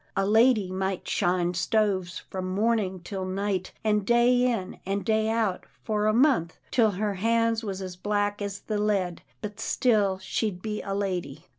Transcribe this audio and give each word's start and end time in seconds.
"A 0.17 0.25
lady 0.25 0.71
might 0.71 1.07
shine 1.07 1.53
stoves 1.53 2.17
from 2.27 2.49
morning 2.49 3.01
till 3.03 3.23
night, 3.23 3.71
and 3.83 4.03
day 4.03 4.43
in 4.51 4.79
and 4.83 5.05
day 5.05 5.29
out 5.29 5.67
for 5.83 6.07
a 6.07 6.11
month, 6.11 6.57
till 6.71 6.89
her 6.93 7.13
hands 7.13 7.63
was 7.63 7.83
as 7.83 7.95
black 7.97 8.41
as 8.41 8.61
the 8.61 8.79
lead, 8.79 9.21
but 9.43 9.59
still 9.59 10.17
she'd 10.17 10.59
be 10.63 10.81
a 10.81 10.95
lady." 10.95 11.45